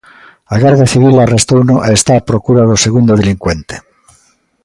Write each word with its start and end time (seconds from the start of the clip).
A 0.53 0.55
Garda 0.63 0.87
Civil 0.93 1.15
arrestouno 1.19 1.75
e 1.87 1.89
está 1.99 2.13
a 2.17 2.25
procura 2.29 2.67
do 2.69 2.81
segundo 2.85 3.13
delincuente. 3.21 3.75